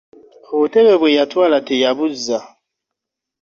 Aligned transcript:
Obutebe 0.53 0.93
bw'eyatwala 1.01 1.57
teyabuzza 1.67 2.37